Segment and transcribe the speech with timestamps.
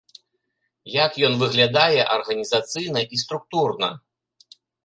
[1.05, 3.89] Як ён выглядае арганізацыйна і структурна?